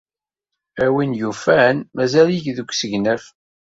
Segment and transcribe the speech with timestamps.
[0.83, 3.23] A win yufan, mazal-ik deg usegnaf.